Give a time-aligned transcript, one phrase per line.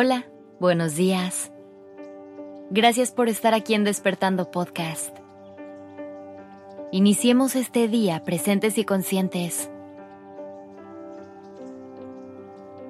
[0.00, 0.26] Hola,
[0.60, 1.50] buenos días.
[2.70, 5.12] Gracias por estar aquí en Despertando Podcast.
[6.92, 9.68] Iniciemos este día presentes y conscientes.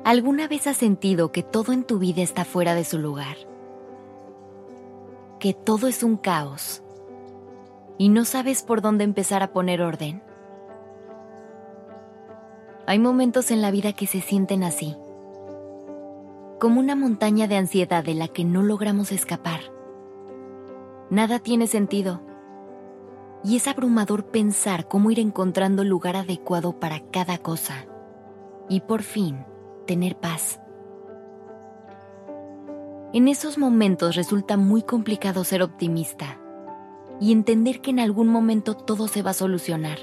[0.05, 3.39] ¿Alguna vez has sentido que todo en tu vida está fuera de su lugar?
[5.41, 6.83] Que todo es un caos
[7.97, 10.23] y no sabes por dónde empezar a poner orden.
[12.87, 14.95] Hay momentos en la vida que se sienten así
[16.59, 19.61] como una montaña de ansiedad de la que no logramos escapar.
[21.11, 22.21] Nada tiene sentido.
[23.45, 27.87] Y es abrumador pensar cómo ir encontrando el lugar adecuado para cada cosa.
[28.69, 29.45] Y por fin,
[29.87, 30.61] tener paz.
[33.13, 36.39] En esos momentos resulta muy complicado ser optimista
[37.21, 39.99] y entender que en algún momento todo se va a solucionar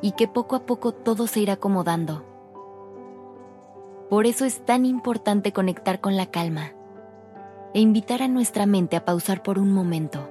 [0.00, 2.35] y que poco a poco todo se irá acomodando
[4.08, 6.72] por eso es tan importante conectar con la calma
[7.74, 10.30] e invitar a nuestra mente a pausar por un momento.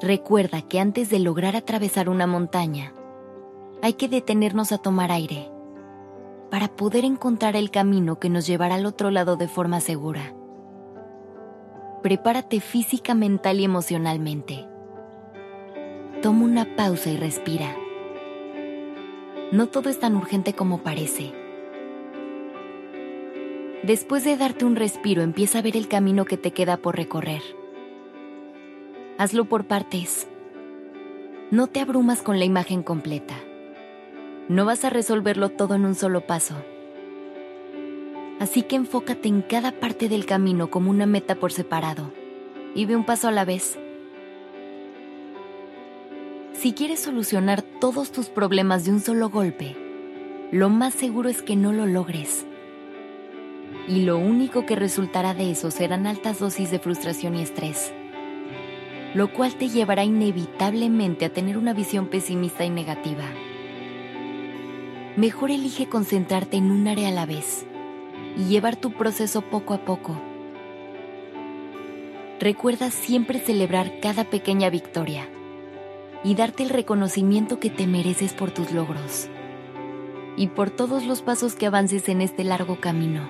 [0.00, 2.92] Recuerda que antes de lograr atravesar una montaña,
[3.82, 5.50] hay que detenernos a tomar aire
[6.50, 10.34] para poder encontrar el camino que nos llevará al otro lado de forma segura.
[12.02, 14.66] Prepárate física, mental y emocionalmente.
[16.22, 17.76] Toma una pausa y respira
[19.52, 21.32] no todo es tan urgente como parece.
[23.82, 27.42] Después de darte un respiro, empieza a ver el camino que te queda por recorrer.
[29.18, 30.26] Hazlo por partes.
[31.50, 33.34] No te abrumas con la imagen completa.
[34.48, 36.56] No vas a resolverlo todo en un solo paso.
[38.40, 42.12] Así que enfócate en cada parte del camino como una meta por separado
[42.74, 43.78] y ve un paso a la vez.
[46.66, 49.76] Si quieres solucionar todos tus problemas de un solo golpe,
[50.50, 52.44] lo más seguro es que no lo logres.
[53.86, 57.92] Y lo único que resultará de eso serán altas dosis de frustración y estrés,
[59.14, 63.26] lo cual te llevará inevitablemente a tener una visión pesimista y negativa.
[65.14, 67.64] Mejor elige concentrarte en un área a la vez
[68.36, 70.20] y llevar tu proceso poco a poco.
[72.40, 75.28] Recuerda siempre celebrar cada pequeña victoria
[76.26, 79.28] y darte el reconocimiento que te mereces por tus logros
[80.36, 83.28] y por todos los pasos que avances en este largo camino.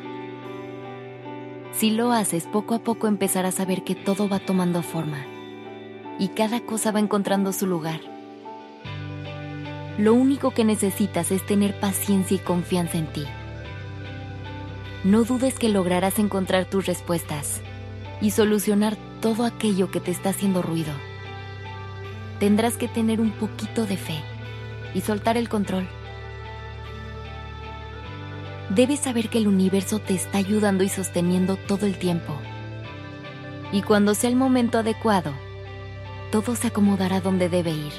[1.73, 5.27] Si lo haces, poco a poco empezarás a ver que todo va tomando forma
[6.19, 8.01] y cada cosa va encontrando su lugar.
[9.99, 13.27] Lo único que necesitas es tener paciencia y confianza en ti.
[15.05, 17.61] No dudes que lograrás encontrar tus respuestas
[18.23, 20.95] y solucionar todo aquello que te está haciendo ruido
[22.39, 24.21] tendrás que tener un poquito de fe
[24.95, 25.87] y soltar el control.
[28.71, 32.35] Debes saber que el universo te está ayudando y sosteniendo todo el tiempo.
[33.73, 35.33] Y cuando sea el momento adecuado,
[36.31, 37.93] todo se acomodará donde debe ir.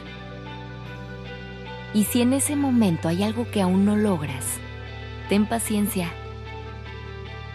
[1.94, 4.46] Y si en ese momento hay algo que aún no logras,
[5.30, 6.12] ten paciencia.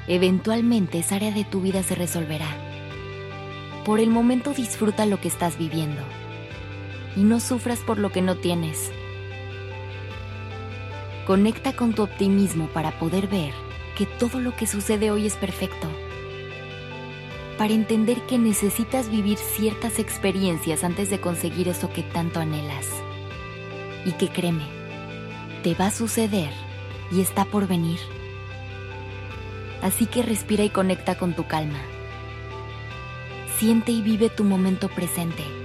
[0.09, 2.49] Eventualmente esa área de tu vida se resolverá.
[3.85, 6.03] Por el momento disfruta lo que estás viviendo
[7.17, 8.91] y no sufras por lo que no tienes.
[11.27, 13.53] Conecta con tu optimismo para poder ver
[13.97, 15.89] que todo lo que sucede hoy es perfecto.
[17.59, 22.89] Para entender que necesitas vivir ciertas experiencias antes de conseguir eso que tanto anhelas.
[24.05, 24.67] Y que créeme,
[25.63, 26.51] te va a suceder
[27.13, 28.01] y está por venir.
[29.81, 31.79] Así que respira y conecta con tu calma.
[33.59, 35.62] Siente y vive tu momento presente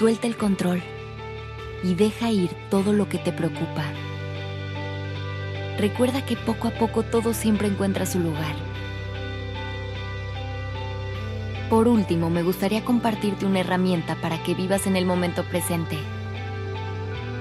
[0.00, 0.82] Suelta el control
[1.84, 3.84] y deja ir todo lo que te preocupa.
[5.76, 8.54] Recuerda que poco a poco todo siempre encuentra su lugar.
[11.68, 15.98] Por último, me gustaría compartirte una herramienta para que vivas en el momento presente.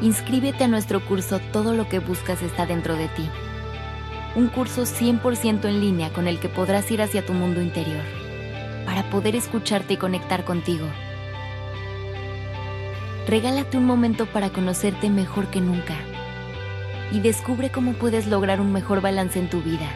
[0.02, 3.30] Inscríbete a nuestro curso Todo lo que buscas está dentro de ti.
[4.36, 8.04] Un curso 100% en línea con el que podrás ir hacia tu mundo interior,
[8.86, 10.88] para poder escucharte y conectar contigo
[13.30, 15.96] regálate un momento para conocerte mejor que nunca
[17.12, 19.88] y descubre cómo puedes lograr un mejor balance en tu vida.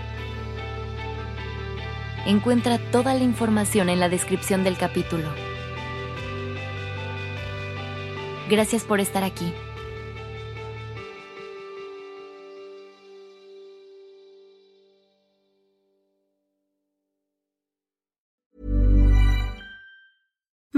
[2.27, 5.29] Encuentra toda la información en la descripción del capítulo.
[8.49, 9.51] Gracias por estar aquí.